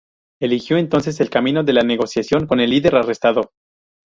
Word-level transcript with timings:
Eligió 0.41 0.77
entonces 0.79 1.19
el 1.19 1.29
camino 1.29 1.63
de 1.63 1.73
la 1.73 1.83
negociación 1.83 2.47
con 2.47 2.59
el 2.59 2.71
líder 2.71 2.95
arrestado. 2.95 3.51